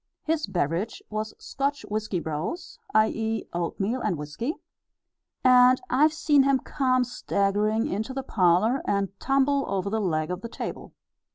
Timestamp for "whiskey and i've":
4.17-6.11